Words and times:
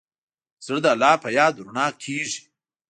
زړه 0.65 0.79
د 0.83 0.85
الله 0.93 1.13
په 1.23 1.29
یاد 1.39 1.53
رڼا 1.65 1.87
کېږي. 2.03 2.41